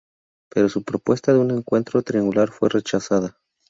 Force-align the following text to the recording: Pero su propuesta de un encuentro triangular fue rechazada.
Pero 0.49 0.67
su 0.67 0.81
propuesta 0.83 1.31
de 1.31 1.37
un 1.37 1.51
encuentro 1.51 2.01
triangular 2.01 2.49
fue 2.49 2.69
rechazada. 2.69 3.37